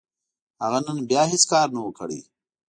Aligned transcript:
هغه 0.63 0.79
نن 0.85 0.97
بيا 1.09 1.23
هيڅ 1.31 1.43
کار 1.51 1.67
نه 1.75 1.81
و، 1.85 1.89
کړی. 1.99 2.19